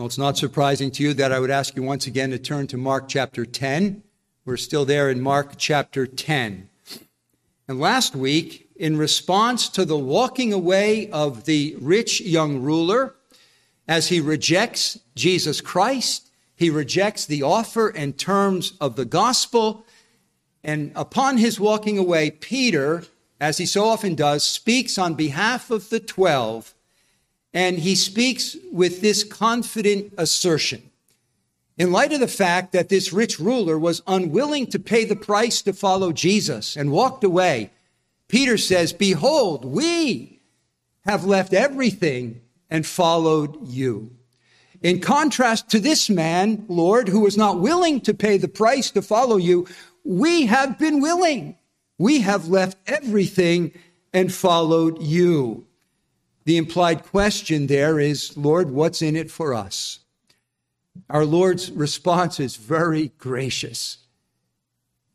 [0.00, 2.66] Well, it's not surprising to you that I would ask you once again to turn
[2.68, 4.02] to Mark chapter 10.
[4.46, 6.70] We're still there in Mark chapter 10.
[7.68, 13.14] And last week, in response to the walking away of the rich young ruler,
[13.86, 19.84] as he rejects Jesus Christ, he rejects the offer and terms of the gospel.
[20.64, 23.04] And upon his walking away, Peter,
[23.38, 26.74] as he so often does, speaks on behalf of the twelve
[27.52, 30.90] and he speaks with this confident assertion.
[31.76, 35.62] In light of the fact that this rich ruler was unwilling to pay the price
[35.62, 37.70] to follow Jesus and walked away,
[38.28, 40.40] Peter says, Behold, we
[41.06, 44.10] have left everything and followed you.
[44.82, 49.02] In contrast to this man, Lord, who was not willing to pay the price to
[49.02, 49.66] follow you,
[50.04, 51.56] we have been willing.
[51.98, 53.72] We have left everything
[54.12, 55.66] and followed you.
[56.44, 60.00] The implied question there is, Lord, what's in it for us?
[61.08, 63.98] Our Lord's response is very gracious.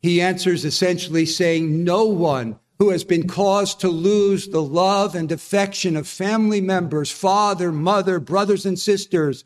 [0.00, 5.32] He answers essentially saying, No one who has been caused to lose the love and
[5.32, 9.44] affection of family members, father, mother, brothers, and sisters,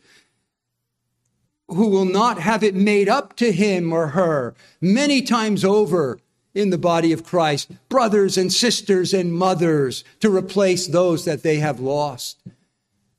[1.68, 6.18] who will not have it made up to him or her many times over
[6.54, 11.56] in the body of Christ, brothers and sisters and mothers to replace those that they
[11.56, 12.38] have lost.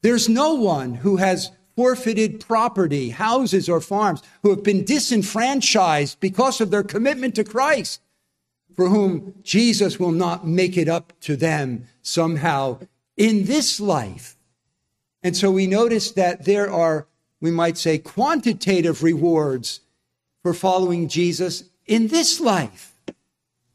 [0.01, 6.59] There's no one who has forfeited property, houses or farms, who have been disenfranchised because
[6.59, 8.01] of their commitment to Christ,
[8.75, 12.79] for whom Jesus will not make it up to them somehow
[13.15, 14.35] in this life.
[15.23, 17.07] And so we notice that there are,
[17.39, 19.81] we might say, quantitative rewards
[20.41, 22.90] for following Jesus in this life.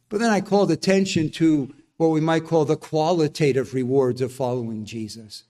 [0.09, 4.85] But then I called attention to what we might call the qualitative rewards of following
[4.85, 5.45] Jesus.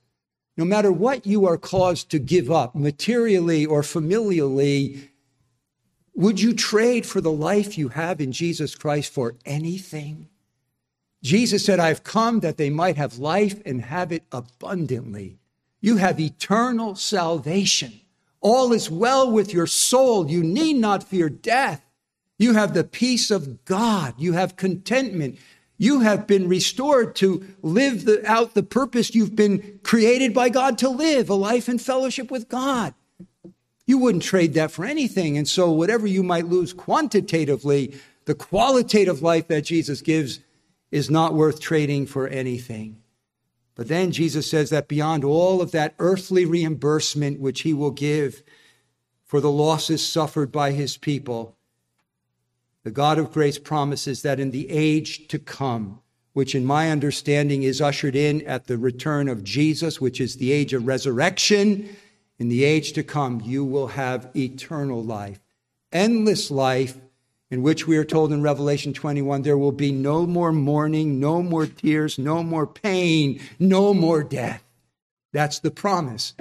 [0.55, 5.09] No matter what you are caused to give up, materially or familially,
[6.15, 10.29] would you trade for the life you have in Jesus Christ for anything?
[11.21, 15.37] Jesus said, I've come that they might have life and have it abundantly.
[15.79, 18.01] You have eternal salvation.
[18.41, 20.29] All is well with your soul.
[20.29, 21.86] You need not fear death.
[22.37, 24.13] You have the peace of God.
[24.17, 25.39] You have contentment.
[25.77, 30.77] You have been restored to live the, out the purpose you've been created by God
[30.79, 32.93] to live, a life in fellowship with God.
[33.85, 35.37] You wouldn't trade that for anything.
[35.37, 37.95] And so, whatever you might lose quantitatively,
[38.25, 40.39] the qualitative life that Jesus gives
[40.91, 42.97] is not worth trading for anything.
[43.75, 48.41] But then Jesus says that beyond all of that earthly reimbursement which he will give
[49.23, 51.56] for the losses suffered by his people,
[52.87, 55.99] the God of grace promises that in the age to come,
[56.31, 60.53] which in my understanding is ushered in at the return of Jesus, which is the
[60.53, 61.93] age of resurrection,
[62.39, 65.41] in the age to come, you will have eternal life,
[65.91, 66.95] endless life,
[67.51, 71.43] in which we are told in Revelation 21 there will be no more mourning, no
[71.43, 74.63] more tears, no more pain, no more death.
[75.33, 76.35] That's the promise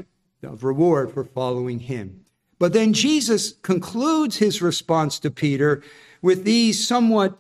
[0.45, 2.25] of reward for following him.
[2.61, 5.83] But then Jesus concludes his response to Peter
[6.23, 7.39] with these somewhat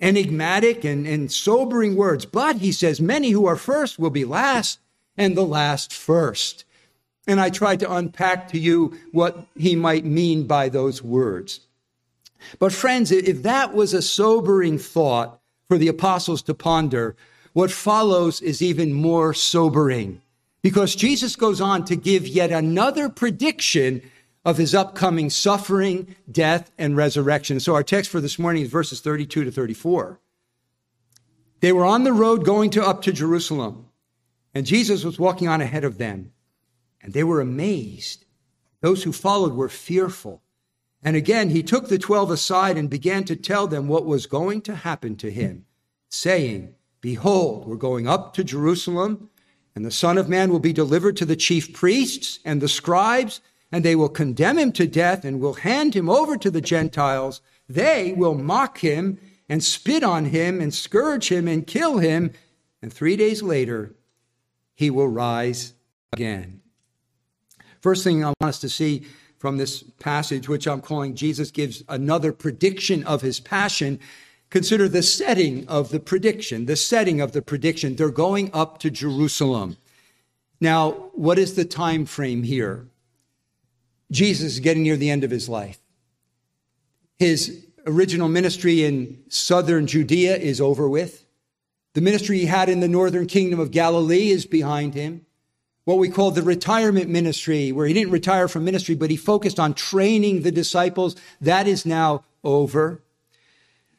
[0.00, 2.24] enigmatic and, and sobering words.
[2.24, 4.78] But he says, many who are first will be last,
[5.16, 6.64] and the last first.
[7.26, 11.60] And I tried to unpack to you what he might mean by those words.
[12.58, 17.14] But friends, if that was a sobering thought for the apostles to ponder,
[17.52, 20.22] what follows is even more sobering
[20.62, 24.02] because Jesus goes on to give yet another prediction
[24.44, 27.60] of his upcoming suffering, death, and resurrection.
[27.60, 30.18] So our text for this morning is verses 32 to 34.
[31.60, 33.86] They were on the road going to up to Jerusalem,
[34.54, 36.32] and Jesus was walking on ahead of them,
[37.02, 38.24] and they were amazed.
[38.80, 40.42] Those who followed were fearful.
[41.02, 44.62] And again, he took the twelve aside and began to tell them what was going
[44.62, 45.66] to happen to him,
[46.08, 49.28] saying, Behold, we're going up to Jerusalem,
[49.74, 53.40] and the Son of Man will be delivered to the chief priests and the scribes
[53.72, 57.40] and they will condemn him to death and will hand him over to the Gentiles.
[57.68, 59.18] They will mock him
[59.48, 62.32] and spit on him and scourge him and kill him.
[62.82, 63.94] And three days later,
[64.74, 65.74] he will rise
[66.12, 66.60] again.
[67.80, 69.06] First thing I want us to see
[69.38, 73.98] from this passage, which I'm calling Jesus gives another prediction of his passion,
[74.50, 76.66] consider the setting of the prediction.
[76.66, 77.96] The setting of the prediction.
[77.96, 79.78] They're going up to Jerusalem.
[80.60, 82.89] Now, what is the time frame here?
[84.10, 85.78] Jesus is getting near the end of his life.
[87.18, 91.24] His original ministry in southern Judea is over with.
[91.94, 95.26] The ministry he had in the northern kingdom of Galilee is behind him.
[95.84, 99.58] what we call the retirement ministry, where he didn't retire from ministry, but he focused
[99.58, 101.16] on training the disciples.
[101.40, 103.02] That is now over.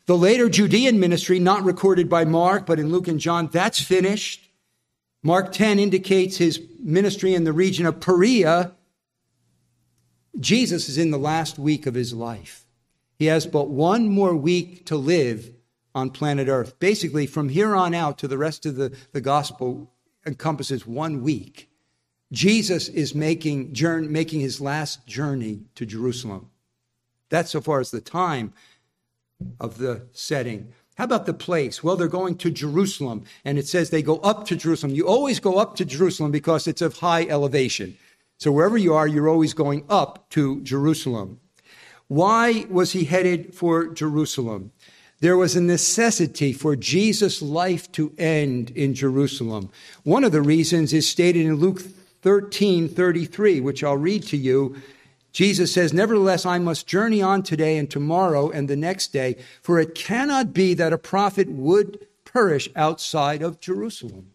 [0.06, 4.50] The later Judean ministry, not recorded by Mark, but in Luke and John, that's finished.
[5.24, 8.72] Mark 10 indicates his ministry in the region of Perea.
[10.40, 12.66] Jesus is in the last week of his life.
[13.18, 15.54] He has but one more week to live
[15.94, 16.80] on planet Earth.
[16.80, 19.92] Basically, from here on out to the rest of the, the gospel
[20.26, 21.70] encompasses one week.
[22.32, 26.50] Jesus is making, journey, making his last journey to Jerusalem.
[27.30, 28.54] That's so far as the time
[29.60, 30.74] of the setting.
[30.96, 31.84] How about the place?
[31.84, 34.94] Well, they're going to Jerusalem, and it says they go up to Jerusalem.
[34.94, 37.98] You always go up to Jerusalem because it's of high elevation.
[38.42, 41.40] So wherever you are, you're always going up to Jerusalem.
[42.08, 44.72] Why was he headed for Jerusalem?
[45.20, 49.70] There was a necessity for Jesus' life to end in Jerusalem.
[50.02, 51.82] One of the reasons is stated in Luke
[52.24, 54.76] 13 33, which I'll read to you.
[55.32, 59.80] Jesus says, Nevertheless, I must journey on today and tomorrow and the next day, for
[59.80, 64.32] it cannot be that a prophet would perish outside of Jerusalem.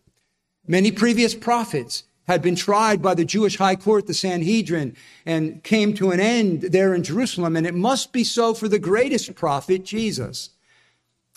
[0.64, 5.94] Many previous prophets had been tried by the Jewish high court, the Sanhedrin, and came
[5.94, 9.84] to an end there in Jerusalem, and it must be so for the greatest prophet,
[9.84, 10.50] Jesus.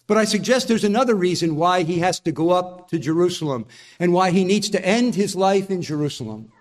[0.07, 3.67] But I suggest there's another reason why he has to go up to Jerusalem
[3.99, 6.51] and why he needs to end his life in Jerusalem.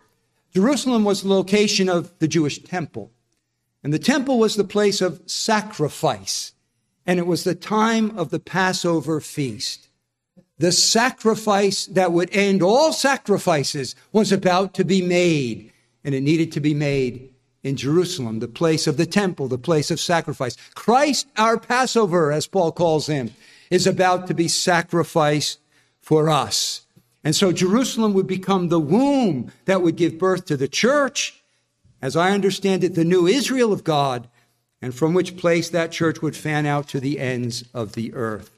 [0.55, 3.11] Jerusalem was the location of the Jewish temple.
[3.83, 6.53] And the temple was the place of sacrifice.
[7.07, 9.88] And it was the time of the Passover feast.
[10.59, 15.73] The sacrifice that would end all sacrifices was about to be made.
[16.05, 17.31] And it needed to be made
[17.63, 20.57] in Jerusalem, the place of the temple, the place of sacrifice.
[20.75, 23.31] Christ, our Passover, as Paul calls him,
[23.71, 25.61] is about to be sacrificed
[26.01, 26.87] for us.
[27.25, 31.43] And so Jerusalem would become the womb that would give birth to the church,
[32.01, 34.29] as I understand it, the new Israel of God,
[34.81, 38.58] and from which place that church would fan out to the ends of the earth.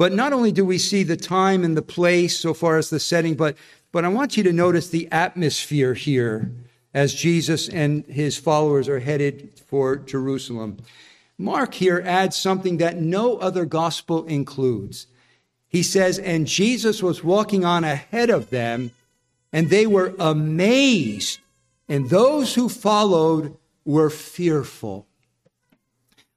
[0.00, 2.98] But not only do we see the time and the place so far as the
[2.98, 3.54] setting, but,
[3.92, 6.50] but I want you to notice the atmosphere here
[6.94, 10.78] as Jesus and his followers are headed for Jerusalem.
[11.36, 15.06] Mark here adds something that no other gospel includes.
[15.68, 18.92] He says, And Jesus was walking on ahead of them,
[19.52, 21.40] and they were amazed,
[21.90, 23.54] and those who followed
[23.84, 25.06] were fearful.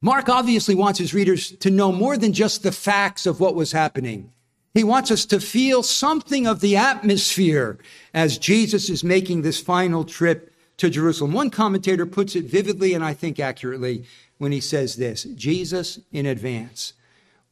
[0.03, 3.71] Mark obviously wants his readers to know more than just the facts of what was
[3.71, 4.33] happening.
[4.73, 7.79] He wants us to feel something of the atmosphere
[8.13, 11.31] as Jesus is making this final trip to Jerusalem.
[11.31, 14.03] One commentator puts it vividly and I think accurately
[14.39, 16.91] when he says this Jesus in advance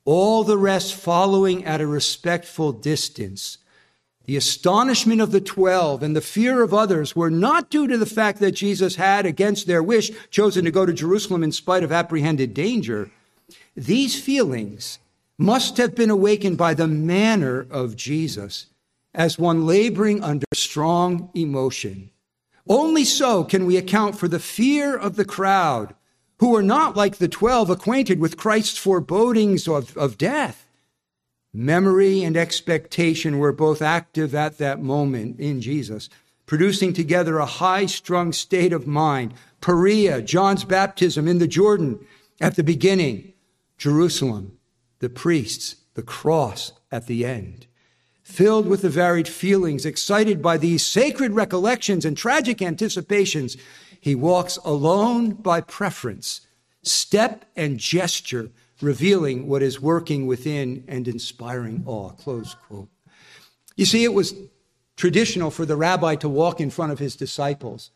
[0.03, 3.59] all the rest following at a respectful distance.
[4.25, 8.05] The astonishment of the twelve and the fear of others were not due to the
[8.05, 11.91] fact that Jesus had, against their wish, chosen to go to Jerusalem in spite of
[11.91, 13.09] apprehended danger.
[13.75, 14.99] These feelings
[15.37, 18.67] must have been awakened by the manner of Jesus
[19.13, 22.11] as one laboring under strong emotion.
[22.69, 25.95] Only so can we account for the fear of the crowd
[26.37, 30.67] who were not like the twelve acquainted with Christ's forebodings of, of death.
[31.53, 36.09] Memory and expectation were both active at that moment in Jesus,
[36.45, 39.33] producing together a high strung state of mind.
[39.59, 41.99] Perea, John's baptism in the Jordan
[42.39, 43.33] at the beginning,
[43.77, 44.57] Jerusalem,
[44.99, 47.67] the priests, the cross at the end.
[48.23, 53.57] Filled with the varied feelings, excited by these sacred recollections and tragic anticipations,
[53.99, 56.41] he walks alone by preference,
[56.81, 62.09] step and gesture, revealing what is working within and inspiring awe.
[62.09, 62.89] Close quote.
[63.75, 64.33] You see, it was
[64.97, 67.91] traditional for the rabbi to walk in front of his disciples.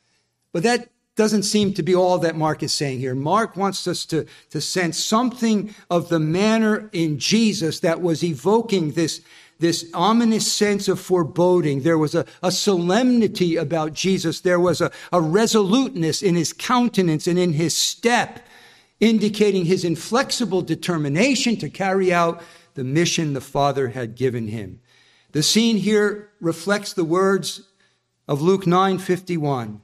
[0.52, 3.16] But that doesn't seem to be all that Mark is saying here.
[3.16, 8.92] Mark wants us to, to sense something of the manner in Jesus that was evoking
[8.92, 9.22] this,
[9.60, 11.82] this ominous sense of foreboding.
[11.82, 14.42] There was a, a solemnity about Jesus.
[14.42, 18.46] There was a, a resoluteness in his countenance and in his step,
[19.00, 22.42] indicating his inflexible determination to carry out
[22.76, 24.80] the mission the Father had given him.
[25.32, 27.62] The scene here reflects the words
[28.28, 29.82] of Luke 9:51,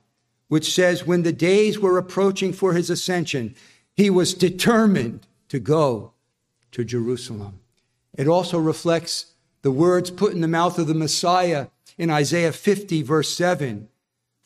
[0.48, 3.56] which says when the days were approaching for his ascension,
[3.96, 6.14] he was determined to go
[6.72, 7.60] to Jerusalem.
[8.18, 13.02] It also reflects the words put in the mouth of the Messiah in Isaiah 50,
[13.04, 13.90] verse 7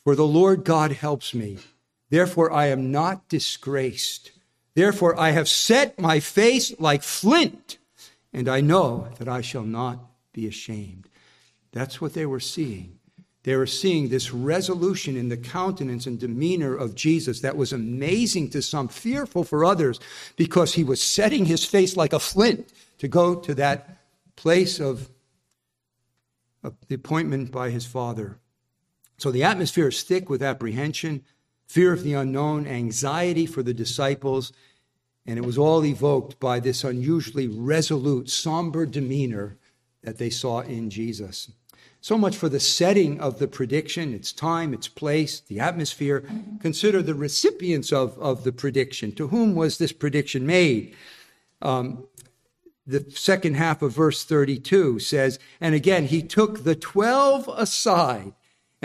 [0.04, 1.58] For the Lord God helps me.
[2.10, 4.32] Therefore, I am not disgraced.
[4.76, 7.78] Therefore, I have set my face like flint,
[8.34, 9.98] and I know that I shall not
[10.34, 11.08] be ashamed.
[11.72, 12.98] That's what they were seeing.
[13.44, 18.50] they were seeing this resolution in the countenance and demeanor of Jesus that was amazing
[18.50, 19.98] to some, fearful for others,
[20.36, 23.98] because he was setting his face like a flint to go to that
[24.34, 25.08] place of,
[26.62, 28.36] of the appointment by his Father.
[29.16, 31.24] So the atmosphere is thick with apprehension,
[31.66, 34.52] fear of the unknown, anxiety for the disciples,
[35.26, 39.56] and it was all evoked by this unusually resolute, somber demeanor
[40.02, 41.50] that they saw in Jesus.
[42.00, 46.24] So much for the setting of the prediction, its time, its place, the atmosphere.
[46.60, 49.10] Consider the recipients of, of the prediction.
[49.16, 50.94] To whom was this prediction made?
[51.62, 52.06] Um,
[52.86, 58.32] the second half of verse 32 says, And again, he took the 12 aside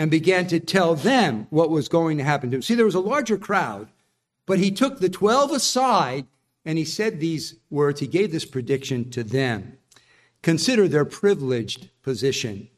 [0.02, 2.62] and began to tell them what was going to happen to him.
[2.62, 3.86] See, there was a larger crowd,
[4.46, 6.26] but he took the 12 aside
[6.64, 8.00] and he said these words.
[8.00, 9.78] He gave this prediction to them.
[10.42, 12.68] Consider their privileged position.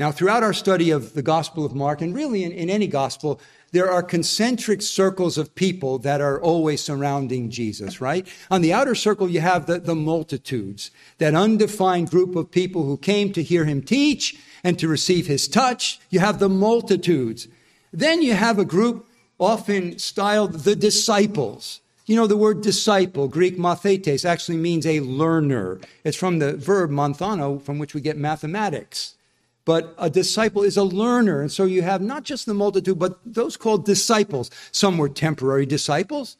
[0.00, 3.40] Now, throughout our study of the Gospel of Mark, and really in, in, any gospel,
[3.70, 8.26] there are concentric circles of people that are always surrounding Jesus, right?
[8.50, 12.96] On the outer circle, you have the, the multitudes, that undefined group of people who
[12.96, 14.36] came to hear him teach
[14.68, 15.98] and to receive his touch.
[16.10, 17.48] You have the multitudes.
[17.90, 19.06] Then you have a group
[19.38, 21.80] often styled the disciples.
[22.04, 25.80] You know, the word disciple, Greek mathetes, actually means a learner.
[26.04, 29.14] It's from the verb manthano, from which we get mathematics.
[29.64, 31.40] But a disciple is a learner.
[31.40, 34.50] And so you have not just the multitude, but those called disciples.
[34.70, 36.36] Some were temporary disciples.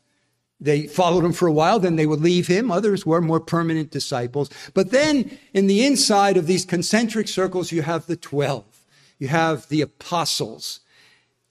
[0.61, 2.71] They followed him for a while, then they would leave him.
[2.71, 4.51] Others were more permanent disciples.
[4.75, 8.65] But then in the inside of these concentric circles, you have the 12.
[9.19, 10.81] You have the apostles.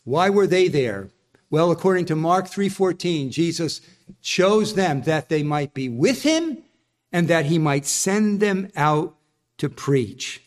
[0.03, 1.09] Why were they there?
[1.49, 3.79] Well, according to Mark 3:14, Jesus
[4.21, 6.63] chose them that they might be with him
[7.11, 9.15] and that he might send them out
[9.57, 10.41] to preach.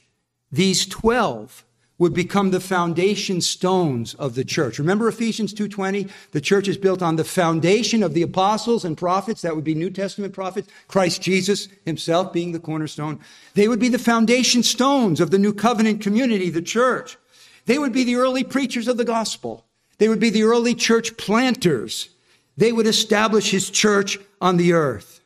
[0.52, 1.64] These 12
[2.00, 4.78] would become the foundation stones of the church.
[4.78, 6.08] Remember Ephesians 2:20?
[6.32, 9.74] The church is built on the foundation of the apostles and prophets, that would be
[9.74, 13.18] New Testament prophets, Christ Jesus himself being the cornerstone.
[13.52, 17.18] They would be the foundation stones of the new covenant community, the church.
[17.66, 19.66] They would be the early preachers of the gospel.
[19.98, 22.08] They would be the early church planters.
[22.56, 25.20] They would establish his church on the earth.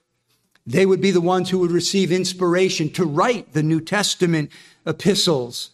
[0.66, 4.50] They would be the ones who would receive inspiration to write the New Testament
[4.84, 5.70] epistles.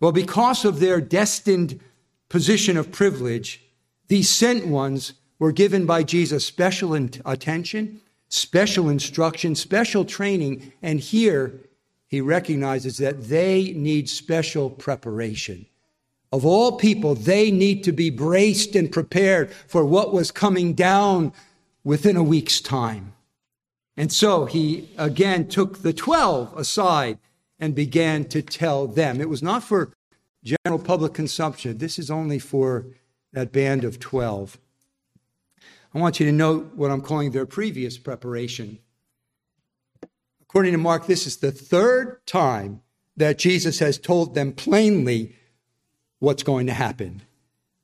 [0.00, 1.80] Well, because of their destined
[2.28, 3.62] position of privilege,
[4.08, 11.60] these sent ones were given by Jesus special attention, special instruction, special training, and here
[12.06, 15.66] he recognizes that they need special preparation.
[16.32, 21.32] Of all people, they need to be braced and prepared for what was coming down
[21.84, 23.14] within a week's time.
[23.96, 27.18] And so he again took the 12 aside
[27.58, 29.20] and began to tell them.
[29.20, 29.92] It was not for
[30.44, 31.78] general public consumption.
[31.78, 32.86] This is only for
[33.32, 34.58] that band of 12.
[35.94, 38.78] I want you to note what I'm calling their previous preparation.
[40.42, 42.82] According to Mark, this is the third time
[43.16, 45.34] that Jesus has told them plainly
[46.20, 47.22] what's going to happen.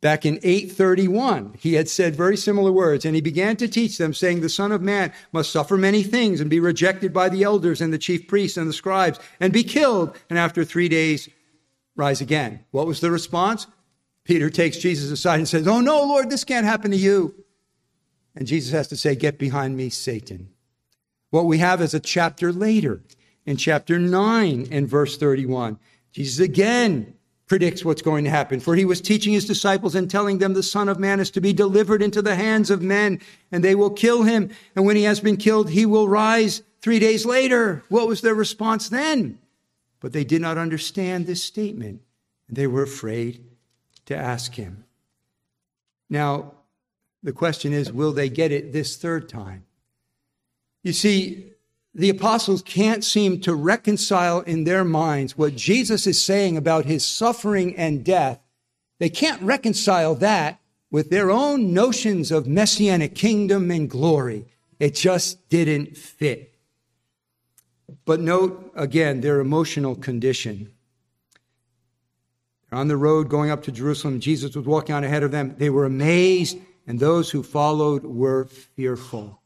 [0.05, 4.13] Back in 831, he had said very similar words, and he began to teach them,
[4.13, 7.81] saying, The Son of Man must suffer many things and be rejected by the elders
[7.81, 11.31] and the chief priests and the scribes and be killed, and after three days
[11.97, 12.67] rise again.
[12.71, 13.67] What was the response?
[14.25, 17.43] Peter takes Jesus aside and says, Oh no, Lord, this can't happen to you.
[18.37, 20.51] And Jesus has to say, Get behind me, Satan.
[21.31, 23.01] What we have is a chapter later,
[23.47, 25.79] in chapter 9 and verse 31.
[26.13, 27.13] Jesus again
[27.47, 28.61] predicts what's going to happen.
[28.61, 31.41] For he was teaching his disciples and telling them the Son of Man is to
[31.41, 33.21] be delivered into the hands of men,
[33.53, 34.51] and they will kill him.
[34.75, 37.83] And when he has been killed, he will rise three days later.
[37.89, 39.39] What was their response then?
[40.01, 42.01] But they did not understand this statement.
[42.49, 43.45] And they were afraid
[44.07, 44.85] to ask him.
[46.11, 46.53] Now,
[47.23, 49.65] the question is will they get it this third time?
[50.83, 51.54] You see,
[51.95, 57.07] the apostles can't seem to reconcile in their minds what Jesus is saying about his
[57.07, 58.41] suffering and death.
[58.99, 60.61] They can't reconcile that
[60.91, 64.47] with their own notions of messianic kingdom and glory.
[64.81, 66.55] It just didn't fit.
[68.05, 70.73] But note again their emotional condition.
[72.69, 74.19] They're on the road going up to Jerusalem.
[74.19, 75.55] Jesus was walking on ahead of them.
[75.59, 76.59] They were amazed,
[76.89, 79.41] and those who followed were fearful.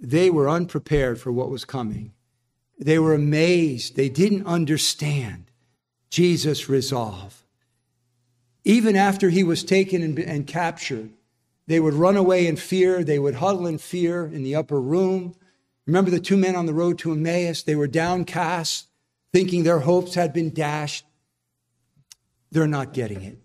[0.00, 2.12] They were unprepared for what was coming.
[2.78, 3.96] They were amazed.
[3.96, 5.50] They didn't understand
[6.08, 7.44] Jesus' resolve.
[8.64, 11.10] Even after he was taken and, and captured,
[11.66, 13.04] they would run away in fear.
[13.04, 15.34] They would huddle in fear in the upper room.
[15.86, 17.62] Remember the two men on the road to Emmaus?
[17.62, 18.88] They were downcast,
[19.32, 21.04] thinking their hopes had been dashed.
[22.50, 23.38] they're not getting it.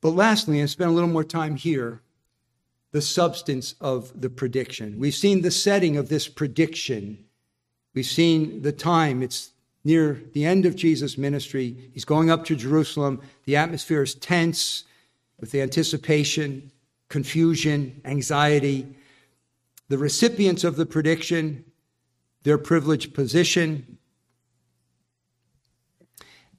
[0.00, 2.02] But lastly, and spend a little more time here,
[2.92, 4.98] the substance of the prediction.
[4.98, 7.24] We've seen the setting of this prediction.
[7.94, 9.22] We've seen the time.
[9.22, 9.50] It's
[9.82, 11.90] near the end of Jesus' ministry.
[11.92, 13.20] He's going up to Jerusalem.
[13.46, 14.84] The atmosphere is tense
[15.40, 16.70] with the anticipation,
[17.08, 18.86] confusion, anxiety.
[19.88, 21.64] The recipients of the prediction,
[22.42, 23.98] their privileged position,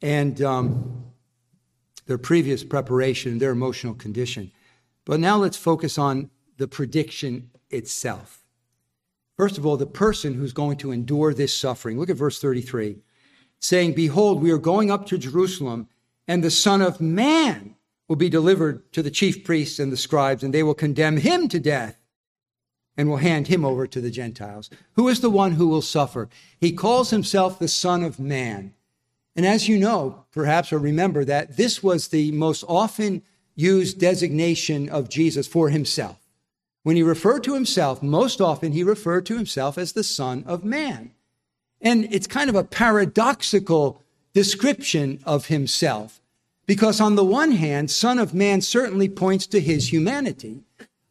[0.02, 1.06] and um,
[2.08, 4.52] their previous preparation, their emotional condition.
[5.06, 8.44] But now let's focus on the prediction itself.
[9.36, 12.00] First of all, the person who's going to endure this suffering.
[12.00, 12.98] Look at verse 33
[13.60, 15.88] saying, Behold, we are going up to Jerusalem,
[16.28, 17.76] and the Son of Man
[18.10, 21.48] will be delivered to the chief priests and the scribes, and they will condemn him
[21.48, 21.98] to death
[22.98, 24.70] and will hand him over to the Gentiles.
[24.94, 26.30] Who is the one who will suffer?
[26.60, 28.74] He calls himself the Son of Man.
[29.36, 33.24] And as you know, perhaps, or remember that this was the most often
[33.56, 36.18] used designation of Jesus for himself.
[36.84, 40.64] When he referred to himself, most often he referred to himself as the Son of
[40.64, 41.12] Man.
[41.82, 44.02] And it's kind of a paradoxical
[44.34, 46.20] description of himself.
[46.66, 50.62] Because on the one hand, Son of Man certainly points to his humanity.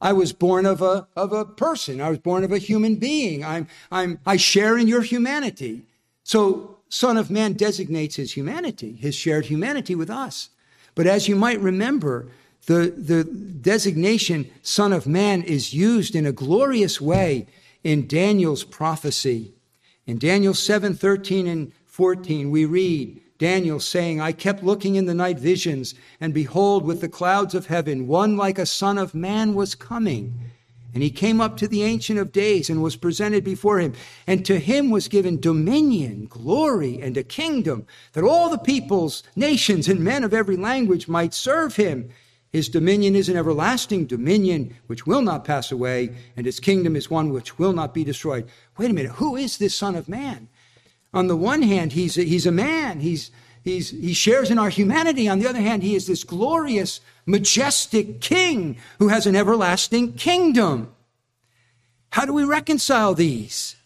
[0.00, 2.00] I was born of a, of a person.
[2.00, 3.44] I was born of a human being.
[3.44, 5.82] I'm, I'm, I share in your humanity.
[6.24, 10.50] So Son of Man designates his humanity, his shared humanity with us.
[10.94, 12.28] But as you might remember,
[12.66, 17.46] the, the designation Son of Man is used in a glorious way
[17.82, 19.54] in Daniel's prophecy.
[20.06, 25.14] In Daniel 7 13 and 14, we read Daniel saying, I kept looking in the
[25.14, 29.54] night visions, and behold, with the clouds of heaven, one like a son of man
[29.54, 30.38] was coming.
[30.94, 33.94] And he came up to the Ancient of Days and was presented before him.
[34.26, 39.88] And to him was given dominion, glory, and a kingdom, that all the peoples, nations,
[39.88, 42.10] and men of every language might serve him.
[42.50, 47.10] His dominion is an everlasting dominion which will not pass away, and his kingdom is
[47.10, 48.46] one which will not be destroyed.
[48.76, 50.48] Wait a minute, who is this Son of Man?
[51.14, 53.30] On the one hand, he's a, he's a man, he's,
[53.64, 55.28] he's, he shares in our humanity.
[55.28, 60.94] On the other hand, he is this glorious, majestic king who has an everlasting kingdom.
[62.10, 63.76] How do we reconcile these?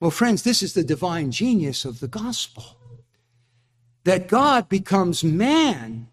[0.00, 2.76] Well, friends, this is the divine genius of the gospel
[4.04, 6.08] that God becomes man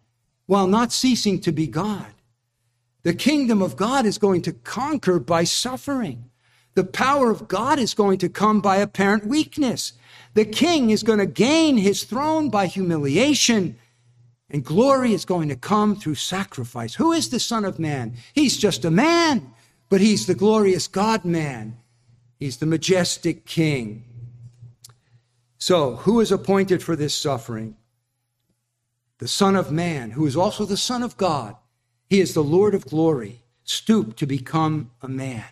[0.47, 2.13] while not ceasing to be God.
[3.03, 6.29] The kingdom of God is going to conquer by suffering.
[6.75, 9.93] The power of God is going to come by apparent weakness.
[10.33, 13.77] The king is going to gain his throne by humiliation,
[14.49, 16.95] and glory is going to come through sacrifice.
[16.95, 18.15] Who is the Son of Man?
[18.33, 19.51] He's just a man,
[19.89, 21.77] but he's the glorious God man.
[22.39, 24.03] He's the majestic king.
[25.57, 27.77] So, who is appointed for this suffering?
[29.19, 31.55] the Son of Man, who is also the Son of God.
[32.09, 35.45] He is the Lord of glory, stooped to become a man.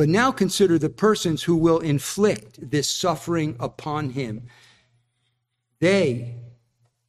[0.00, 4.46] But now consider the persons who will inflict this suffering upon him.
[5.78, 6.36] They,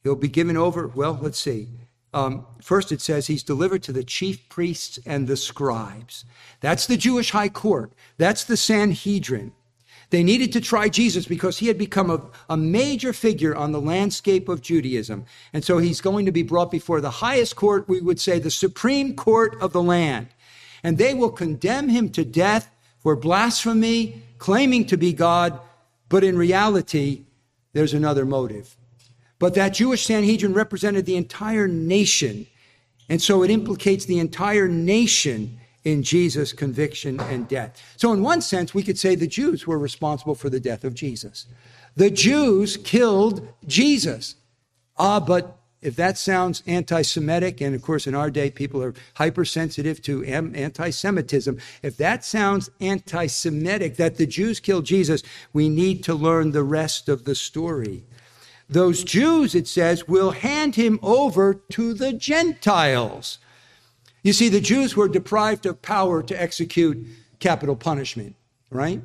[0.02, 1.68] he'll be given over, well, let's see.
[2.12, 6.26] Um, first, it says he's delivered to the chief priests and the scribes.
[6.60, 7.94] That's the Jewish high court.
[8.18, 9.52] That's the Sanhedrin.
[10.10, 13.80] They needed to try Jesus because he had become a, a, major figure on the
[13.80, 15.24] landscape of Judaism.
[15.54, 18.50] And so he's going to be brought before the highest court, we would say the
[18.50, 20.26] supreme court of the land.
[20.84, 22.68] And they will condemn him to death
[23.02, 25.58] for blasphemy, claiming to be God,
[26.08, 27.22] but in reality,
[27.72, 28.76] there's another motive.
[29.38, 32.46] But that Jewish Sanhedrin represented the entire nation.
[33.08, 37.82] And so it implicates the entire nation in Jesus' conviction and death.
[37.96, 40.94] So, in one sense, we could say the Jews were responsible for the death of
[40.94, 41.46] Jesus.
[41.96, 44.36] The Jews killed Jesus.
[44.96, 48.94] Ah, but if that sounds anti Semitic, and of course in our day people are
[49.14, 55.68] hypersensitive to anti Semitism, if that sounds anti Semitic that the Jews killed Jesus, we
[55.68, 58.04] need to learn the rest of the story.
[58.68, 63.38] Those Jews, it says, will hand him over to the Gentiles.
[64.22, 67.06] You see, the Jews were deprived of power to execute
[67.40, 68.36] capital punishment,
[68.70, 69.02] right?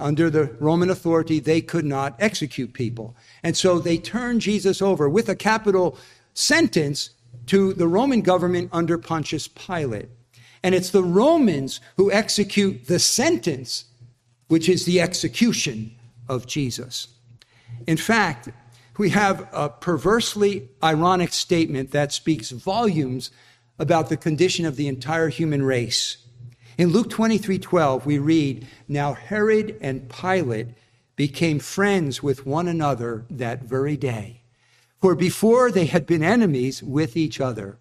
[0.00, 3.14] Under the Roman authority, they could not execute people.
[3.42, 5.98] And so they turned Jesus over with a capital
[6.34, 7.10] sentence
[7.46, 10.08] to the Roman government under Pontius Pilate.
[10.62, 13.84] And it's the Romans who execute the sentence,
[14.48, 15.94] which is the execution
[16.28, 17.08] of Jesus.
[17.86, 18.48] In fact,
[18.98, 23.30] we have a perversely ironic statement that speaks volumes
[23.78, 26.18] about the condition of the entire human race.
[26.80, 30.68] In Luke 23 12, we read, Now Herod and Pilate
[31.14, 34.40] became friends with one another that very day.
[34.98, 37.76] For before they had been enemies with each other.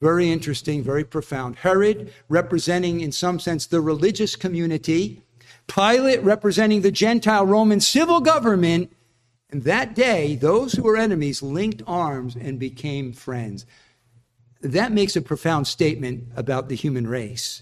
[0.00, 1.56] Very interesting, very profound.
[1.56, 5.22] Herod, representing in some sense the religious community,
[5.66, 8.90] Pilate, representing the Gentile Roman civil government.
[9.50, 13.66] And that day, those who were enemies linked arms and became friends.
[14.62, 17.60] That makes a profound statement about the human race.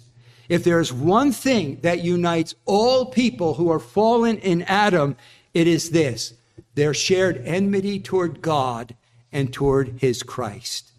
[0.49, 5.17] If there's one thing that unites all people who are fallen in Adam,
[5.53, 6.35] it is this
[6.75, 8.95] their shared enmity toward God
[9.33, 10.93] and toward his Christ.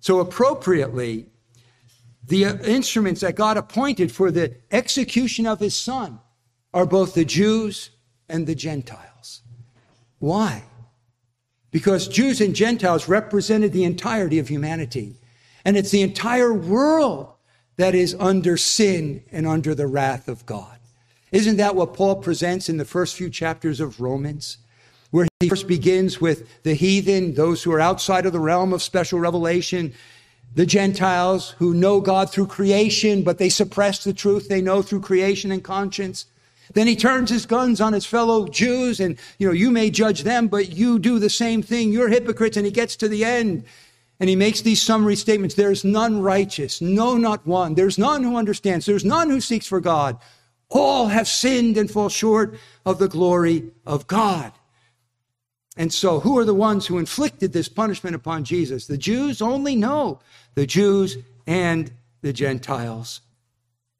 [0.00, 1.26] So, appropriately,
[2.26, 6.20] the instruments that God appointed for the execution of his son
[6.74, 7.90] are both the Jews
[8.28, 9.42] and the Gentiles.
[10.18, 10.64] Why?
[11.70, 15.16] Because Jews and Gentiles represented the entirety of humanity.
[15.64, 17.34] And it's the entire world
[17.78, 20.76] that is under sin and under the wrath of God.
[21.32, 24.58] Isn't that what Paul presents in the first few chapters of Romans?
[25.10, 28.82] Where he first begins with the heathen, those who are outside of the realm of
[28.82, 29.94] special revelation,
[30.54, 35.00] the Gentiles who know God through creation, but they suppress the truth they know through
[35.00, 36.26] creation and conscience.
[36.74, 40.24] Then he turns his guns on his fellow Jews and, you know, you may judge
[40.24, 41.92] them, but you do the same thing.
[41.92, 42.56] You're hypocrites.
[42.56, 43.64] And he gets to the end
[44.20, 45.54] and he makes these summary statements.
[45.54, 46.80] There is none righteous.
[46.80, 47.74] No, not one.
[47.74, 48.84] There's none who understands.
[48.86, 50.18] There's none who seeks for God.
[50.70, 54.52] All have sinned and fall short of the glory of God.
[55.76, 58.86] And so, who are the ones who inflicted this punishment upon Jesus?
[58.86, 60.20] The Jews only no
[60.56, 63.20] the Jews and the Gentiles.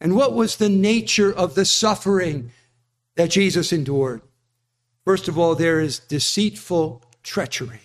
[0.01, 2.51] And what was the nature of the suffering
[3.15, 4.23] that Jesus endured?
[5.05, 7.81] First of all, there is deceitful treachery.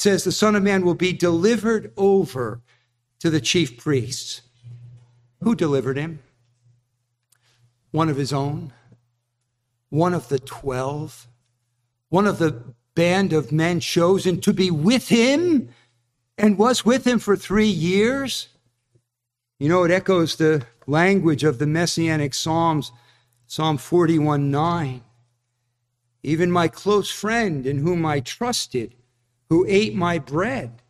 [0.00, 2.62] Says the Son of Man will be delivered over
[3.18, 4.40] to the chief priests.
[5.42, 6.20] Who delivered him?
[7.90, 8.72] One of his own,
[9.90, 11.28] one of the twelve,
[12.08, 12.62] one of the
[12.94, 15.68] band of men chosen to be with him
[16.38, 18.48] and was with him for three years.
[19.58, 22.90] You know, it echoes the language of the Messianic Psalms,
[23.46, 25.02] Psalm 41 9.
[26.22, 28.94] Even my close friend in whom I trusted,
[29.50, 30.80] who ate my bread,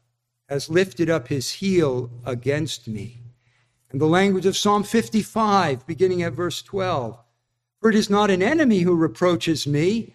[0.49, 3.23] has lifted up his heel against me.
[3.90, 7.18] And the language of Psalm 55, beginning at verse 12.
[7.81, 10.14] For it is not an enemy who reproaches me,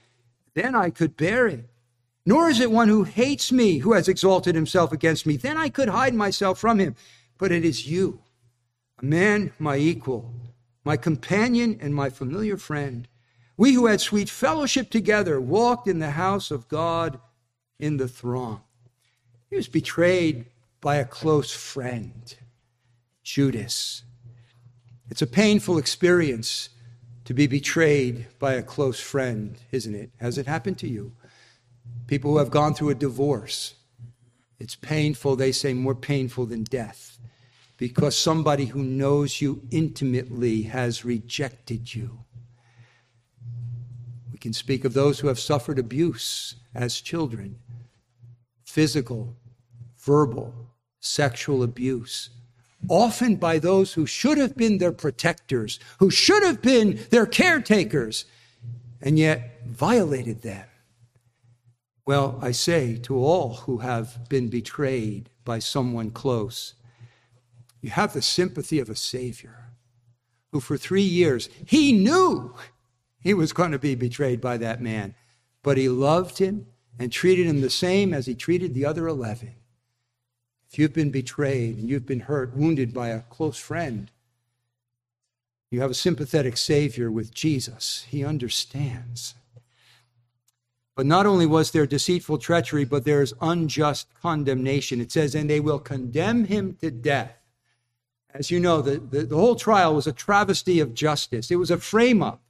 [0.53, 1.65] then I could bear it.
[2.25, 5.36] Nor is it one who hates me who has exalted himself against me.
[5.36, 6.95] Then I could hide myself from him.
[7.38, 8.19] But it is you,
[8.99, 10.31] a man my equal,
[10.84, 13.08] my companion and my familiar friend.
[13.58, 17.19] We who had sweet fellowship together walked in the house of God
[17.79, 18.61] in the throng.
[19.49, 20.45] He was betrayed
[20.81, 22.35] by a close friend,
[23.23, 24.03] Judas.
[25.09, 26.69] It's a painful experience
[27.25, 30.11] to be betrayed by a close friend, isn't it?
[30.19, 31.11] Has it happened to you?
[32.07, 33.75] People who have gone through a divorce.
[34.59, 37.17] It's painful, they say, more painful than death,
[37.77, 42.19] because somebody who knows you intimately has rejected you.
[44.31, 47.57] We can speak of those who have suffered abuse as children
[48.75, 49.33] physical,
[49.99, 50.53] verbal,
[50.99, 52.29] sexual abuse,
[52.89, 58.25] often by those who should have been their protectors, who should have been their caretakers,
[59.01, 60.65] and yet violated them.
[62.05, 66.73] Well, I say to all who have been betrayed by someone close,
[67.79, 69.69] you have the sympathy of a Savior
[70.51, 72.53] who, for three years, he knew
[73.21, 75.15] he was going to be betrayed by that man,
[75.63, 76.67] but he loved him
[76.99, 79.53] and treated him the same as he treated the other 11.
[80.69, 84.12] If you've been betrayed and you've been hurt, wounded by a close friend,
[85.71, 88.05] you have a sympathetic Savior with Jesus.
[88.10, 89.36] He understands.
[90.95, 95.01] But not only was there deceitful treachery, but there is unjust condemnation.
[95.01, 97.38] It says, and they will condemn him to death.
[98.34, 101.71] As you know, the, the, the whole trial was a travesty of justice, it was
[101.71, 102.41] a frame up.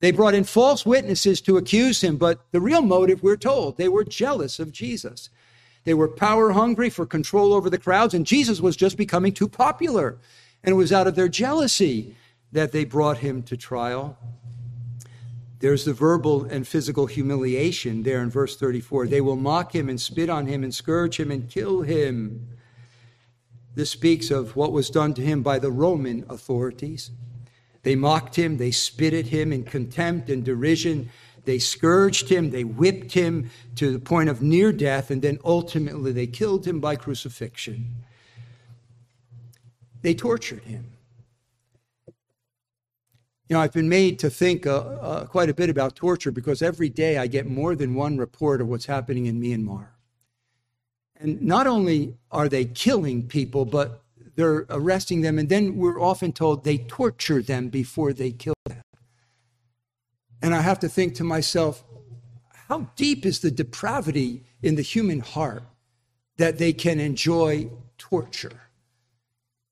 [0.00, 3.88] They brought in false witnesses to accuse him, but the real motive, we're told, they
[3.88, 5.30] were jealous of Jesus.
[5.84, 9.48] They were power hungry for control over the crowds, and Jesus was just becoming too
[9.48, 10.18] popular.
[10.62, 12.16] And it was out of their jealousy
[12.52, 14.18] that they brought him to trial.
[15.60, 19.06] There's the verbal and physical humiliation there in verse 34.
[19.06, 22.48] They will mock him and spit on him and scourge him and kill him.
[23.74, 27.10] This speaks of what was done to him by the Roman authorities.
[27.86, 31.08] They mocked him, they spit at him in contempt and derision,
[31.44, 36.10] they scourged him, they whipped him to the point of near death, and then ultimately
[36.10, 37.94] they killed him by crucifixion.
[40.02, 40.86] They tortured him.
[42.08, 46.62] You know, I've been made to think uh, uh, quite a bit about torture because
[46.62, 49.90] every day I get more than one report of what's happening in Myanmar.
[51.20, 54.02] And not only are they killing people, but
[54.36, 58.82] they're arresting them, and then we're often told they torture them before they kill them.
[60.42, 61.82] And I have to think to myself,
[62.68, 65.62] how deep is the depravity in the human heart
[66.36, 68.60] that they can enjoy torture?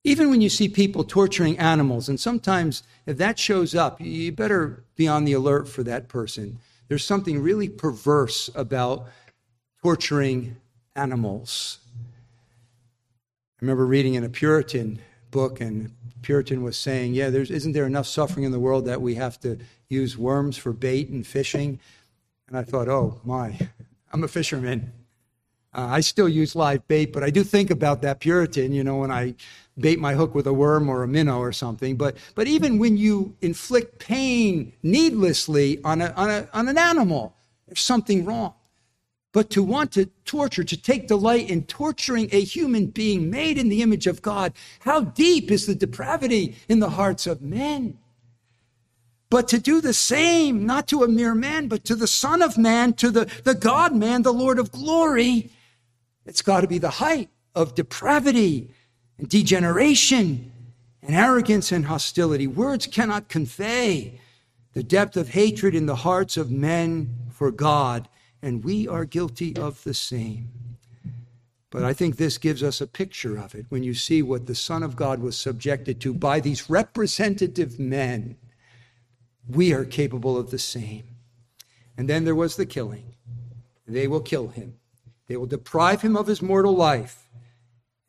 [0.03, 4.85] Even when you see people torturing animals, and sometimes if that shows up, you better
[4.97, 6.59] be on the alert for that person.
[6.89, 9.09] There's something really perverse about
[9.83, 10.57] torturing
[10.97, 11.79] animals.
[13.65, 14.99] I remember reading in a Puritan
[15.31, 19.01] book, and Puritan was saying, Yeah, there's, isn't there enough suffering in the world that
[19.01, 19.57] we have to
[19.89, 21.81] use worms for bait and fishing?
[22.47, 23.59] And I thought, Oh, my,
[24.13, 24.93] I'm a fisherman.
[25.73, 28.99] Uh, I still use live bait, but I do think about that Puritan, you know,
[28.99, 29.35] when I
[29.79, 31.97] bait my hook with a worm or a minnow or something.
[31.97, 37.35] But, but even when you inflict pain needlessly on, a, on, a, on an animal,
[37.67, 38.53] there's something wrong.
[39.35, 43.69] But to want to torture, to take delight in torturing a human being made in
[43.69, 47.99] the image of God, how deep is the depravity in the hearts of men?
[49.31, 52.57] But to do the same, not to a mere man, but to the Son of
[52.57, 55.51] Man, to the, the God man, the Lord of glory,
[56.25, 58.71] it's got to be the height of depravity
[59.19, 60.53] and degeneration
[61.03, 62.47] and arrogance and hostility.
[62.47, 64.21] Words cannot convey
[64.75, 68.09] the depth of hatred in the hearts of men for God,
[68.45, 70.51] and we are guilty of the same.
[71.71, 74.55] But I think this gives us a picture of it when you see what the
[74.55, 78.37] Son of God was subjected to by these representative men.
[79.49, 81.05] We are capable of the same.
[81.97, 83.15] And then there was the killing.
[83.89, 84.75] They will kill him.
[85.27, 87.27] They will deprive him of his mortal life.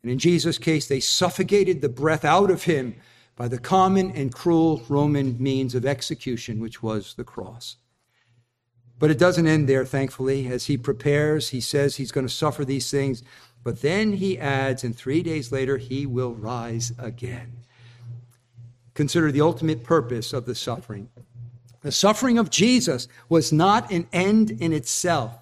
[0.02, 2.94] And in Jesus' case, they suffocated the breath out of him
[3.36, 7.76] by the common and cruel Roman means of execution, which was the cross.
[8.98, 10.46] But it doesn't end there, thankfully.
[10.46, 13.22] As he prepares, he says he's going to suffer these things.
[13.62, 17.52] But then he adds, and three days later, he will rise again.
[18.94, 21.10] Consider the ultimate purpose of the suffering.
[21.82, 25.38] The suffering of Jesus was not an end in itself.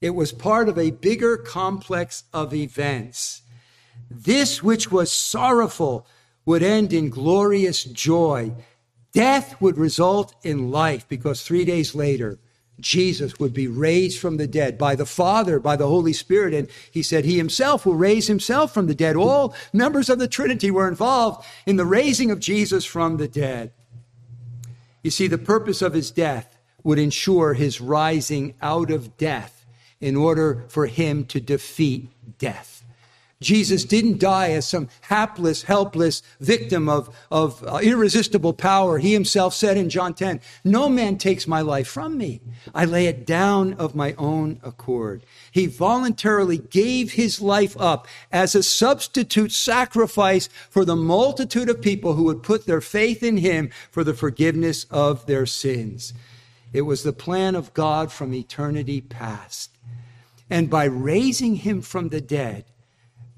[0.00, 3.42] It was part of a bigger complex of events.
[4.10, 6.06] This which was sorrowful
[6.44, 8.52] would end in glorious joy.
[9.12, 12.38] Death would result in life because three days later,
[12.78, 16.52] Jesus would be raised from the dead by the Father, by the Holy Spirit.
[16.52, 19.16] And he said he himself will raise himself from the dead.
[19.16, 23.72] All members of the Trinity were involved in the raising of Jesus from the dead.
[25.02, 29.64] You see, the purpose of his death would ensure his rising out of death
[30.00, 32.75] in order for him to defeat death.
[33.42, 38.96] Jesus didn't die as some hapless, helpless victim of, of uh, irresistible power.
[38.98, 42.40] He himself said in John 10, No man takes my life from me.
[42.74, 45.22] I lay it down of my own accord.
[45.52, 52.14] He voluntarily gave his life up as a substitute sacrifice for the multitude of people
[52.14, 56.14] who would put their faith in him for the forgiveness of their sins.
[56.72, 59.70] It was the plan of God from eternity past.
[60.48, 62.64] And by raising him from the dead,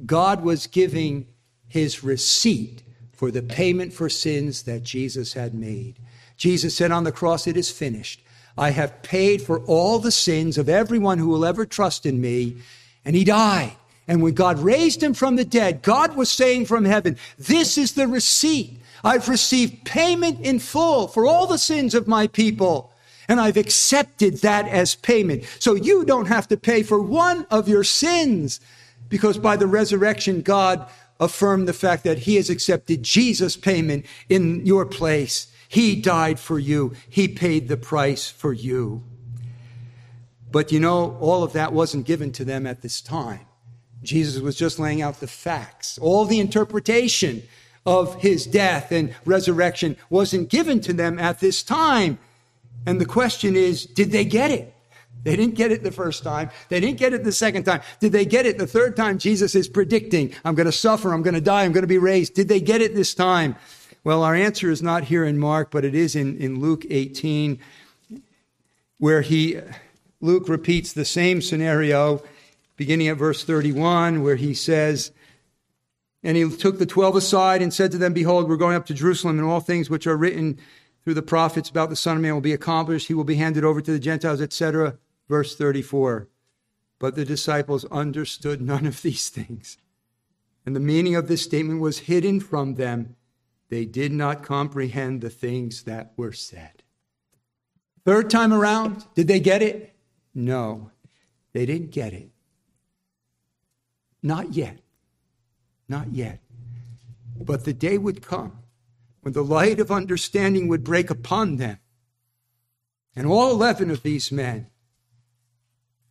[0.05, 1.27] God was giving
[1.67, 2.83] his receipt
[3.13, 5.97] for the payment for sins that Jesus had made.
[6.37, 8.23] Jesus said on the cross, It is finished.
[8.57, 12.57] I have paid for all the sins of everyone who will ever trust in me.
[13.05, 13.73] And he died.
[14.07, 17.93] And when God raised him from the dead, God was saying from heaven, This is
[17.93, 18.81] the receipt.
[19.05, 22.93] I've received payment in full for all the sins of my people.
[23.29, 25.45] And I've accepted that as payment.
[25.59, 28.61] So you don't have to pay for one of your sins
[29.09, 30.89] because by the resurrection, God
[31.21, 35.49] affirmed the fact that he has accepted Jesus' payment in your place.
[35.69, 36.95] He died for you.
[37.09, 39.03] He paid the price for you.
[40.51, 43.41] But you know, all of that wasn't given to them at this time.
[44.03, 45.99] Jesus was just laying out the facts.
[45.99, 47.43] All the interpretation
[47.85, 52.19] of his death and resurrection wasn't given to them at this time.
[52.87, 54.75] And the question is, did they get it?
[55.25, 56.51] They didn't get it the first time.
[56.69, 57.83] They didn't get it the second time.
[58.01, 59.19] Did they get it the third time?
[59.19, 61.13] Jesus is predicting, I'm going to suffer.
[61.13, 61.65] I'm going to die.
[61.65, 62.35] I'm going to be raised.
[62.35, 63.57] Did they get it this time?
[64.05, 67.59] Well, our answer is not here in Mark, but it is in, in Luke 18,
[68.99, 69.61] where he,
[70.21, 72.23] Luke repeats the same scenario,
[72.77, 75.11] beginning at verse 31, where he says,
[76.23, 78.95] And he took the twelve aside and said to them, Behold, we're going up to
[78.95, 80.59] Jerusalem, and all things which are written
[81.05, 83.09] through the prophets about the Son of Man will be accomplished.
[83.09, 84.97] He will be handed over to the Gentiles, etc.
[85.29, 86.29] Verse 34.
[86.99, 89.79] But the disciples understood none of these things.
[90.67, 93.17] And the meaning of this statement was hidden from them
[93.69, 96.83] they did not comprehend the things that were said.
[98.05, 99.95] Third time around, did they get it?
[100.35, 100.91] No,
[101.53, 102.31] they didn't get it.
[104.23, 104.79] Not yet.
[105.89, 106.41] Not yet.
[107.39, 108.61] But the day would come
[109.21, 111.79] when the light of understanding would break upon them.
[113.15, 114.69] And all 11 of these men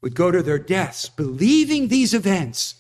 [0.07, 2.75] would go to their deaths believing these events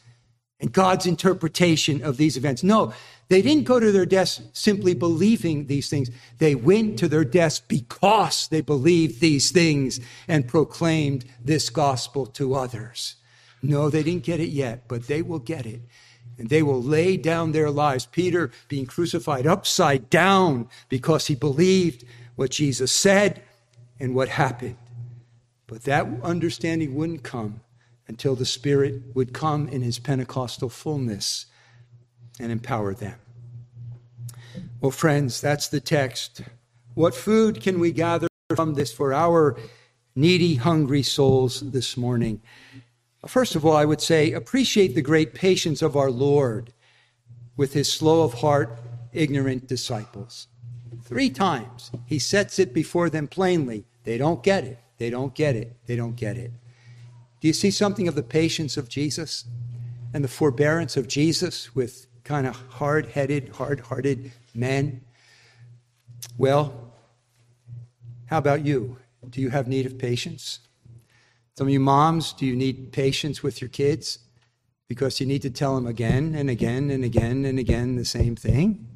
[0.61, 2.63] and God's interpretation of these events.
[2.63, 2.93] No,
[3.27, 6.09] they didn't go to their deaths simply believing these things.
[6.37, 12.55] They went to their deaths because they believed these things and proclaimed this gospel to
[12.55, 13.15] others.
[13.61, 15.81] No, they didn't get it yet, but they will get it.
[16.37, 18.05] And they will lay down their lives.
[18.05, 22.05] Peter being crucified upside down because he believed
[22.37, 23.43] what Jesus said
[23.99, 24.77] and what happened.
[25.67, 27.61] But that understanding wouldn't come
[28.07, 31.45] until the Spirit would come in his Pentecostal fullness
[32.39, 33.19] and empower them.
[34.79, 36.41] Well, friends, that's the text.
[36.93, 39.57] What food can we gather from this for our
[40.15, 42.41] needy, hungry souls this morning?
[43.25, 46.71] First of all, I would say appreciate the great patience of our Lord
[47.57, 48.79] with his slow of heart,
[49.11, 50.47] ignorant disciples.
[51.03, 53.85] Three times he sets it before them plainly.
[54.03, 54.79] They don't get it.
[54.97, 55.75] They don't get it.
[55.85, 56.51] They don't get it.
[57.39, 59.45] Do you see something of the patience of Jesus
[60.13, 65.01] and the forbearance of Jesus with kind of hard headed, hard hearted men?
[66.37, 66.93] Well,
[68.25, 68.97] how about you?
[69.29, 70.59] Do you have need of patience?
[71.57, 74.19] Some of you moms, do you need patience with your kids?
[74.87, 78.35] Because you need to tell them again and again and again and again the same
[78.35, 78.87] thing?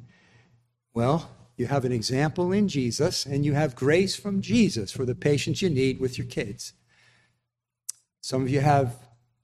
[0.94, 5.14] Well, you have an example in Jesus, and you have grace from Jesus for the
[5.14, 6.72] patience you need with your kids.
[8.20, 8.96] Some of you have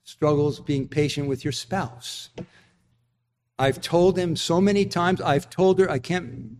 [0.04, 2.30] struggles being patient with your spouse.
[3.58, 6.56] I've told him so many times, I've told her, I can't,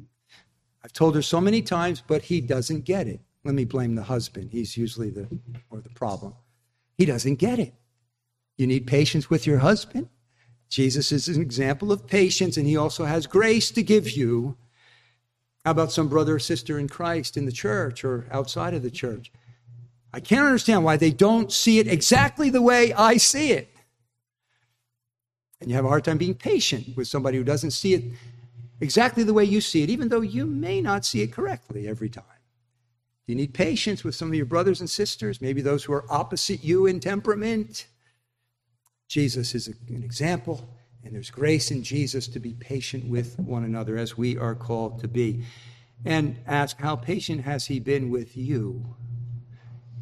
[0.84, 3.20] I've told her so many times, but he doesn't get it.
[3.44, 4.50] Let me blame the husband.
[4.50, 5.28] He's usually the,
[5.70, 6.34] or the problem.
[6.96, 7.72] He doesn't get it.
[8.56, 10.08] You need patience with your husband.
[10.68, 14.56] Jesus is an example of patience, and he also has grace to give you
[15.68, 18.90] how about some brother or sister in Christ in the church or outside of the
[18.90, 19.30] church?
[20.14, 23.68] I can't understand why they don't see it exactly the way I see it.
[25.60, 28.04] And you have a hard time being patient with somebody who doesn't see it
[28.80, 32.08] exactly the way you see it, even though you may not see it correctly every
[32.08, 32.24] time.
[33.26, 36.64] You need patience with some of your brothers and sisters, maybe those who are opposite
[36.64, 37.88] you in temperament.
[39.06, 40.66] Jesus is an example.
[41.08, 45.00] And there's grace in Jesus to be patient with one another as we are called
[45.00, 45.42] to be.
[46.04, 48.94] And ask, how patient has he been with you?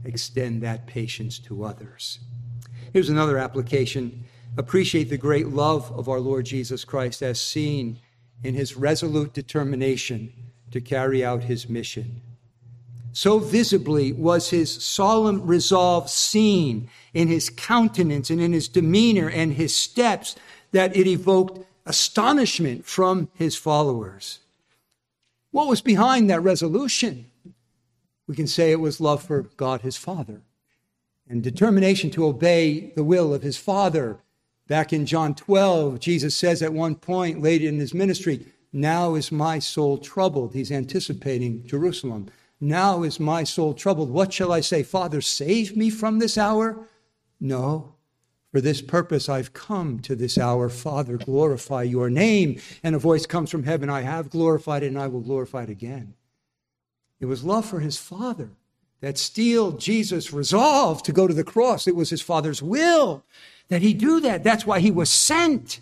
[0.05, 2.19] Extend that patience to others.
[2.93, 4.25] Here's another application.
[4.57, 8.01] Appreciate the great love of our Lord Jesus Christ as seen
[8.43, 10.33] in his resolute determination
[10.73, 12.21] to carry out his mission.
[13.13, 19.53] So visibly was his solemn resolve seen in his countenance and in his demeanor and
[19.53, 20.35] his steps
[20.77, 24.41] that it evoked astonishment from his followers.
[25.51, 27.31] What was behind that resolution?
[28.27, 30.43] We can say it was love for God his Father
[31.27, 34.19] and determination to obey the will of his Father.
[34.69, 39.33] Back in John 12, Jesus says at one point late in his ministry, Now is
[39.33, 40.53] my soul troubled.
[40.53, 42.29] He's anticipating Jerusalem.
[42.61, 44.11] Now is my soul troubled.
[44.11, 44.83] What shall I say?
[44.83, 46.87] Father, save me from this hour?
[47.41, 47.96] No,
[48.57, 50.71] for this purpose I've come to this hour.
[50.71, 52.59] Father, glorify your name.
[52.83, 55.69] And a voice comes from heaven I have glorified it, and I will glorify it
[55.69, 56.15] again.
[57.21, 58.49] It was love for his Father
[59.03, 61.87] that steeled Jesus' resolve to go to the cross.
[61.87, 63.25] It was his Father's will
[63.69, 64.43] that he do that.
[64.43, 65.81] That's why he was sent.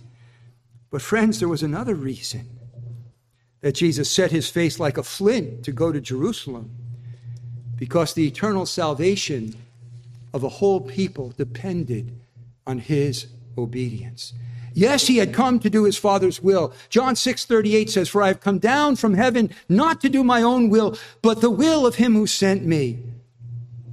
[0.91, 2.59] But, friends, there was another reason
[3.61, 6.73] that Jesus set his face like a flint to go to Jerusalem
[7.77, 9.55] because the eternal salvation
[10.33, 12.19] of a whole people depended
[12.67, 14.33] on his obedience.
[14.75, 16.73] Yes, he had come to do his father's will.
[16.89, 20.43] John 6 38 says, For I have come down from heaven not to do my
[20.43, 22.99] own will, but the will of him who sent me.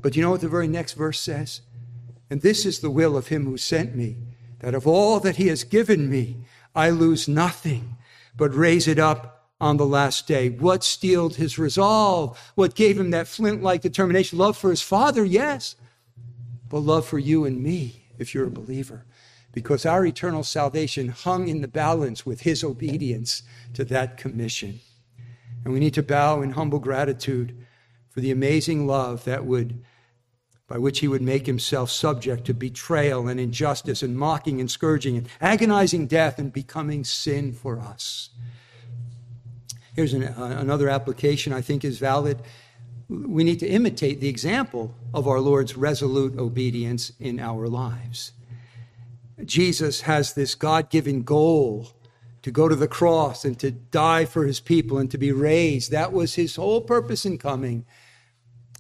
[0.01, 1.61] But you know what the very next verse says?
[2.31, 4.17] And this is the will of him who sent me,
[4.59, 6.37] that of all that he has given me,
[6.73, 7.97] I lose nothing,
[8.35, 10.49] but raise it up on the last day.
[10.49, 12.39] What steeled his resolve?
[12.55, 14.39] What gave him that flint like determination?
[14.39, 15.75] Love for his father, yes,
[16.69, 19.05] but love for you and me if you're a believer,
[19.51, 23.43] because our eternal salvation hung in the balance with his obedience
[23.73, 24.79] to that commission.
[25.63, 27.57] And we need to bow in humble gratitude
[28.09, 29.83] for the amazing love that would
[30.67, 35.17] by which he would make himself subject to betrayal and injustice and mocking and scourging
[35.17, 38.29] and agonizing death and becoming sin for us.
[39.93, 42.41] Here's an, uh, another application I think is valid.
[43.11, 48.31] We need to imitate the example of our Lord's resolute obedience in our lives.
[49.43, 51.89] Jesus has this God given goal
[52.41, 55.91] to go to the cross and to die for his people and to be raised.
[55.91, 57.85] That was his whole purpose in coming.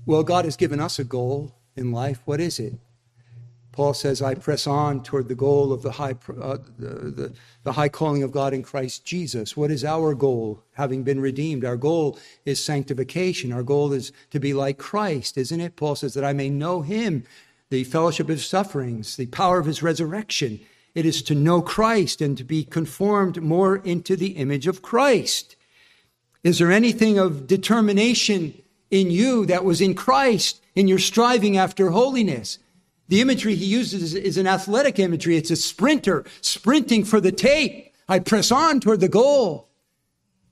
[0.05, 2.21] Well, God has given us a goal in life.
[2.23, 2.75] What is it?
[3.71, 7.71] Paul says, I press on toward the goal of the high, uh, the, the, the
[7.71, 9.55] high calling of God in Christ Jesus.
[9.55, 11.63] What is our goal, having been redeemed?
[11.63, 13.53] Our goal is sanctification.
[13.53, 15.77] Our goal is to be like Christ, isn't it?
[15.77, 17.23] Paul says that I may know him,
[17.69, 20.59] the fellowship of sufferings, the power of his resurrection.
[20.93, 25.55] It is to know Christ and to be conformed more into the image of Christ.
[26.43, 31.91] Is there anything of determination in you that was in Christ in your striving after
[31.91, 32.57] holiness?
[33.11, 35.35] The imagery he uses is an athletic imagery.
[35.35, 37.93] It's a sprinter sprinting for the tape.
[38.07, 39.67] I press on toward the goal.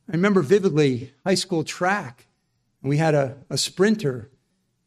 [0.09, 2.27] I remember vividly high school track.
[2.81, 4.29] We had a, a sprinter,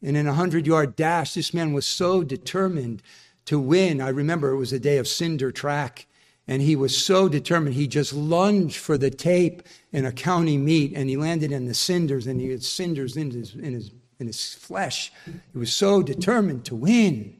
[0.03, 3.01] and in a 100 yard dash, this man was so determined
[3.45, 4.01] to win.
[4.01, 6.05] I remember it was a day of cinder track,
[6.47, 7.73] and he was so determined.
[7.73, 11.73] He just lunged for the tape in a county meet, and he landed in the
[11.73, 15.11] cinders, and he had cinders in his, in his, in his flesh.
[15.25, 17.37] He was so determined to win.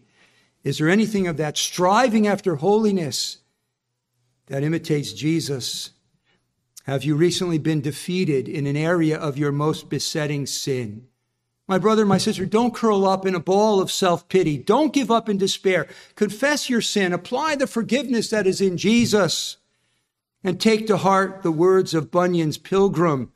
[0.64, 3.39] Is there anything of that striving after holiness
[4.47, 5.91] that imitates Jesus?
[6.86, 11.07] Have you recently been defeated in an area of your most besetting sin?
[11.68, 14.57] My brother, my sister, don't curl up in a ball of self pity.
[14.57, 15.88] Don't give up in despair.
[16.16, 17.14] Confess your sin.
[17.14, 19.57] Apply the forgiveness that is in Jesus.
[20.43, 23.32] And take to heart the words of Bunyan's Pilgrim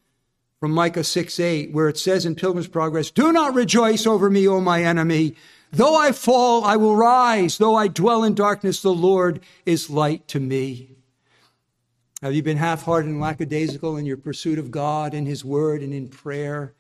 [0.60, 4.46] from Micah 6 8, where it says in Pilgrim's Progress, Do not rejoice over me,
[4.46, 5.36] O my enemy.
[5.72, 7.58] Though I fall, I will rise.
[7.58, 10.96] Though I dwell in darkness, the Lord is light to me.
[12.22, 15.82] Have you been half hearted and lackadaisical in your pursuit of God and His Word
[15.82, 16.74] and in prayer?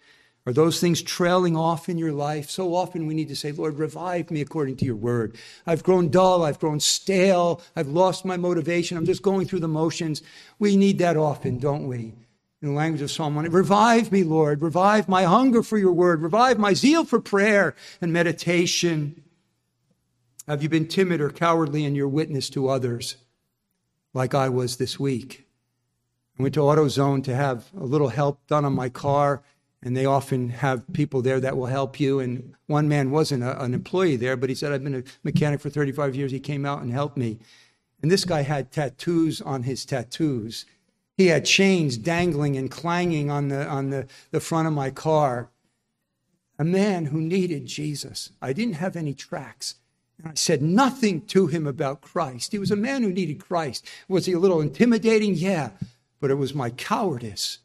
[0.48, 2.50] Are those things trailing off in your life?
[2.50, 5.36] So often we need to say, Lord, revive me according to your word.
[5.66, 6.46] I've grown dull.
[6.46, 7.62] I've grown stale.
[7.76, 8.98] I've lost my motivation.
[8.98, 10.22] I'm just going through the motions.
[10.58, 12.14] We need that often, don't we?
[12.62, 14.62] In the language of Psalm 1, revive me, Lord.
[14.62, 16.22] Revive my hunger for your word.
[16.22, 19.24] Revive my zeal for prayer and meditation.
[20.48, 23.18] Have you been timid or cowardly in your witness to others,
[24.14, 25.46] like I was this week?
[26.40, 29.44] I went to AutoZone to have a little help done on my car
[29.84, 32.20] and they often have people there that will help you.
[32.20, 35.62] And one man wasn't a, an employee there, but he said, I've been a mechanic
[35.62, 36.32] for 35 years.
[36.32, 37.40] He came out and helped me.
[38.02, 40.66] And this guy had tattoos on his tattoos.
[41.18, 45.50] He had chains dangling and clanging on the, on the, the front of my car.
[46.60, 48.32] A man who needed Jesus.
[48.42, 49.76] I didn't have any tracks.
[50.18, 52.52] And I said nothing to him about Christ.
[52.52, 53.86] He was a man who needed Christ.
[54.08, 55.36] Was he a little intimidating?
[55.36, 55.72] Yeah.
[56.20, 57.60] But it was my cowardice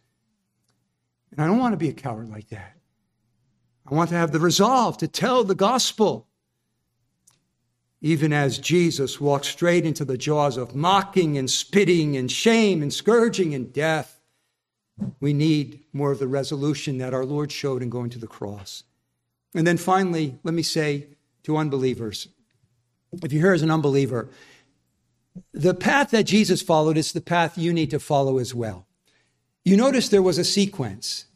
[1.33, 2.77] and I don't want to be a coward like that.
[3.91, 6.29] I want to have the resolve to tell the gospel.
[8.05, 12.93] Even as Jesus walked straight into the jaws of mocking and spitting and shame and
[12.93, 14.21] scourging and death,
[15.21, 18.83] we need more of the resolution that our Lord showed in going to the cross.
[19.55, 21.07] And then finally, let me say
[21.45, 22.29] to unbelievers
[23.23, 24.31] if you're here as an unbeliever,
[25.53, 28.87] the path that Jesus followed is the path you need to follow as well.
[29.65, 31.27] You notice there was a sequence.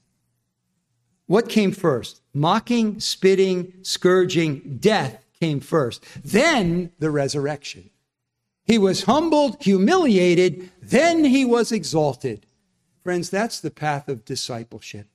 [1.26, 2.22] What came first?
[2.32, 6.04] Mocking, spitting, scourging, death came first.
[6.24, 7.90] Then the resurrection.
[8.64, 12.46] He was humbled, humiliated, then he was exalted.
[13.04, 15.06] Friends, that's the path of discipleship.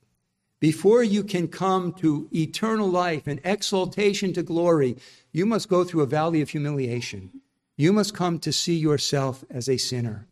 [0.58, 4.96] Before you can come to eternal life and exaltation to glory,
[5.32, 7.42] you must go through a valley of humiliation.
[7.76, 10.28] You must come to see yourself as a sinner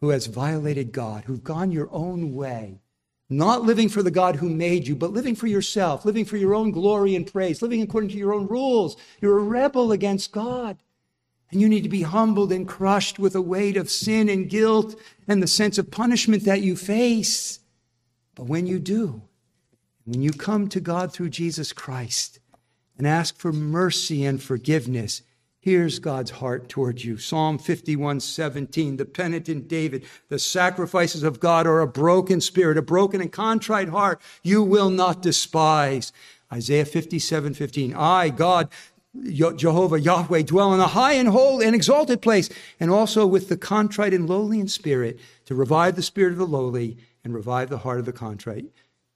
[0.00, 2.80] who has violated God, who've gone your own way,
[3.28, 6.54] not living for the God who made you, but living for yourself, living for your
[6.54, 8.96] own glory and praise, living according to your own rules.
[9.20, 10.78] You're a rebel against God.
[11.50, 14.98] And you need to be humbled and crushed with the weight of sin and guilt
[15.28, 17.60] and the sense of punishment that you face.
[18.34, 19.22] But when you do,
[20.04, 22.40] when you come to God through Jesus Christ
[22.98, 25.22] and ask for mercy and forgiveness,
[25.66, 27.18] Here's God's heart toward you.
[27.18, 32.82] Psalm 51 17, the penitent David, the sacrifices of God are a broken spirit, a
[32.82, 36.12] broken and contrite heart you will not despise.
[36.52, 38.68] Isaiah 57 15, I, God,
[39.24, 42.48] Jehovah, Yahweh, dwell in a high and holy and exalted place,
[42.78, 46.46] and also with the contrite and lowly in spirit, to revive the spirit of the
[46.46, 48.66] lowly and revive the heart of the contrite.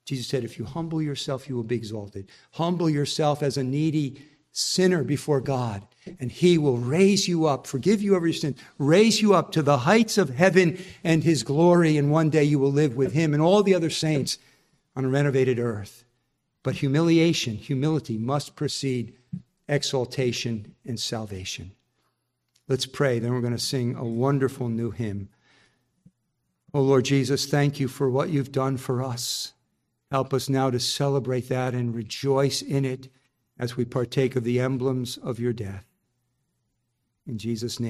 [0.04, 2.28] Jesus said, If you humble yourself, you will be exalted.
[2.54, 4.20] Humble yourself as a needy
[4.50, 5.86] sinner before God
[6.18, 9.78] and he will raise you up, forgive you every sin, raise you up to the
[9.78, 13.42] heights of heaven and his glory, and one day you will live with him and
[13.42, 14.38] all the other saints
[14.96, 16.04] on a renovated earth.
[16.62, 19.14] But humiliation, humility must precede
[19.68, 21.72] exaltation and salvation.
[22.68, 25.28] Let's pray, then we're going to sing a wonderful new hymn.
[26.72, 29.54] Oh Lord Jesus, thank you for what you've done for us.
[30.10, 33.08] Help us now to celebrate that and rejoice in it
[33.58, 35.89] as we partake of the emblems of your death.
[37.26, 37.88] In Jesus' name.